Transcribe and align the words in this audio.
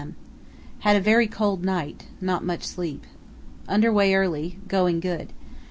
m. 0.01 0.15
Had 0.79 0.95
a 0.95 0.99
very 0.99 1.27
cold 1.27 1.63
night, 1.63 2.07
not 2.19 2.43
much 2.43 2.63
sleep. 2.63 3.05
Under 3.67 3.93
way 3.93 4.15
early. 4.15 4.57
Going 4.67 4.99
good. 4.99 5.31